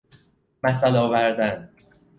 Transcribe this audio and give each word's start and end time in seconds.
مثل 0.63 0.95
آوردن 0.95 1.69